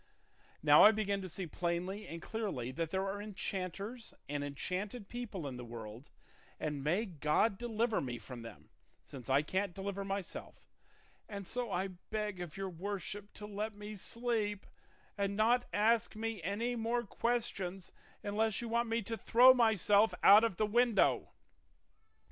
[0.63, 5.45] Now I begin to see plainly and clearly that there are enchanters and enchanted people
[5.45, 6.09] in the world;
[6.59, 8.71] and may God deliver me from them,
[9.05, 10.67] since I can't deliver myself;
[11.29, 14.65] and so I beg of your worship to let me sleep
[15.19, 17.91] and not ask me any more questions,
[18.23, 21.29] unless you want me to throw myself out of the window."